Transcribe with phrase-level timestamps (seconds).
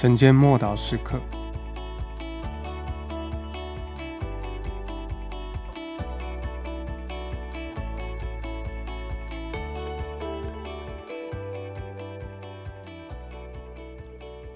[0.00, 1.20] 晨间默祷时刻，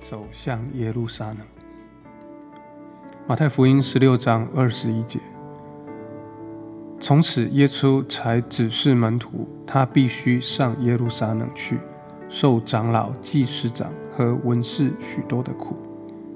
[0.00, 1.36] 走向耶路撒冷。
[3.26, 5.20] 马太福音十六章二十一节。
[6.98, 11.78] 从此，耶稣才指示门徒，他必须上耶路撒冷去，
[12.28, 15.76] 受长老、祭司长和文士许多的苦，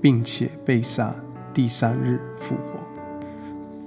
[0.00, 1.14] 并且被杀，
[1.52, 2.80] 第三日复活。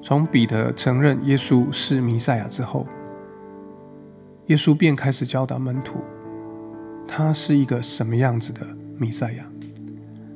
[0.02, 2.86] 从彼得承认耶稣是弥赛亚之后，
[4.48, 5.96] 耶稣便开始教导门徒，
[7.08, 8.62] 他是一个什么样子的
[8.98, 9.46] 弥赛亚，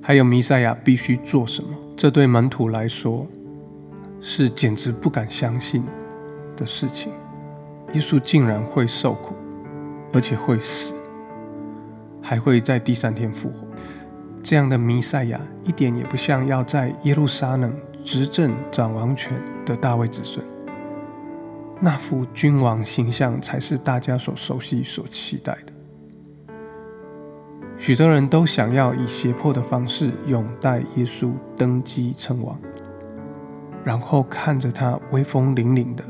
[0.02, 1.70] 还有弥赛亚必须做什么。
[1.96, 3.28] 这对门徒来说，
[4.22, 5.84] 是简直不敢相信
[6.58, 7.12] 的事情。
[7.94, 9.36] 耶稣竟然会受苦，
[10.14, 10.96] 而且会死，
[12.30, 13.66] 还会在第三天复活。
[14.44, 20.46] 这样的弥赛亚一点也不像要在耶路撒冷执政掌王权的大卫子孙。
[21.82, 26.54] 那副君王形象才是大家所熟悉、所期待的。
[27.80, 32.56] 许多人都想要以胁迫的方式拥戴耶稣登基称王，
[33.84, 36.04] 然后看着他威风凛凛的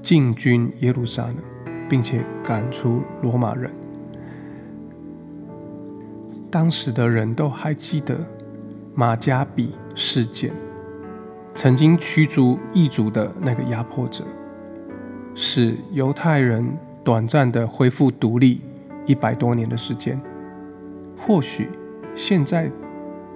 [0.00, 1.36] 进军耶路撒冷，
[1.86, 3.70] 并且赶出罗马人。
[6.54, 8.16] 当时的人都还记得
[8.94, 10.52] 马加比事件，
[11.52, 14.22] 曾经驱逐异族的那个压迫者，
[15.34, 16.64] 使犹太人
[17.02, 18.60] 短暂的恢复独立
[19.04, 20.16] 一百多年的时间。
[21.18, 21.70] 或许
[22.14, 22.70] 现在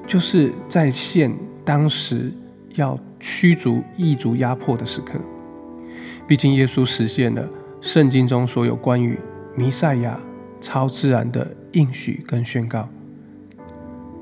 [0.06, 2.32] 就是再现当时
[2.76, 5.18] 要驱逐异族压迫的时刻。
[6.24, 7.48] 毕竟耶稣实现了
[7.80, 9.18] 圣经中所有关于
[9.56, 10.20] 弥赛亚
[10.60, 12.88] 超自然的应许跟宣告。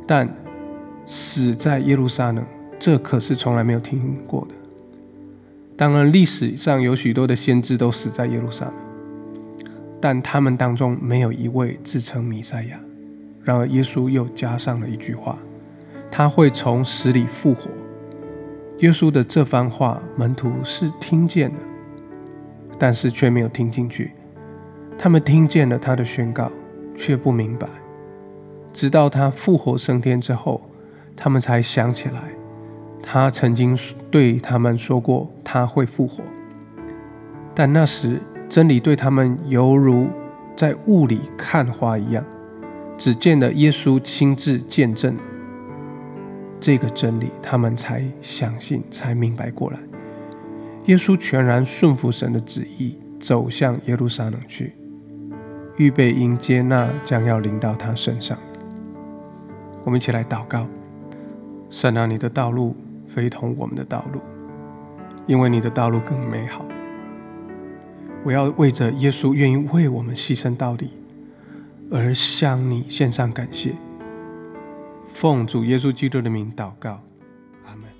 [0.06, 0.28] 但
[1.04, 2.44] 死在耶路撒冷，
[2.78, 4.54] 这可是从来没有听过的。
[5.76, 8.74] 当然，历史上有许多的先知都死在耶路撒冷，
[10.00, 12.80] 但他们当中没有一位自称弥赛亚。
[13.42, 15.38] 然而，耶稣又加上了一句话
[16.10, 17.70] ：“他会从死里复活。”
[18.80, 21.56] 耶稣的这番话，门徒是听见了，
[22.78, 24.12] 但是却没有听进去。
[24.98, 26.50] 他们听见了他的宣告，
[26.94, 27.68] 却不明白。
[28.76, 30.60] 直到他复活升天之后，
[31.16, 32.20] 他们才想起来，
[33.02, 33.74] 他曾经
[34.10, 36.22] 对他们说过他会复活。
[37.54, 38.20] 但那时，
[38.50, 40.10] 真理对他们犹如
[40.54, 42.22] 在雾里看花一样。
[42.98, 45.16] 只见了耶稣亲自见证
[46.60, 49.78] 这个真理，他们才相信，才明白过来。
[50.84, 54.74] 耶稣全然顺服神的旨意，走向耶路撒冷去，
[55.78, 58.36] 预备迎接那将要临到他身上。
[59.86, 60.66] 我们一起来祷告：
[61.70, 62.74] 善良，你的道路
[63.06, 64.20] 非同我们的道路，
[65.28, 66.66] 因为你的道路更美好。
[68.24, 70.90] 我要为着耶稣愿意为我们牺牲到底。
[71.88, 73.76] 而向你献上感谢，
[75.06, 77.00] 奉主耶稣基督的名祷告，
[77.64, 77.95] 阿门。